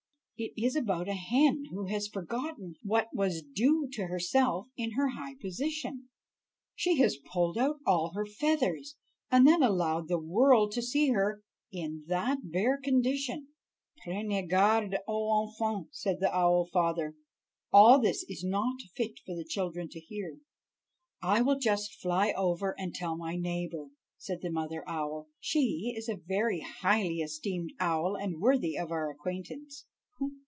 [0.43, 5.09] It is about a hen who has forgotten what was due to herself in her
[5.09, 6.09] high position;
[6.73, 8.95] she has pulled out all her feathers,
[9.29, 13.49] and then allowed the world to see her in that bare condition."
[14.03, 17.13] "Prenez garde aux enfants," said the owl father,
[17.71, 20.39] "all this is not fit for the children to hear."
[21.21, 26.09] "I will just fly over and tell my neighbor," said the mother owl; "she is
[26.09, 29.85] a very highly esteemed owl, and worthy of our acquaintance."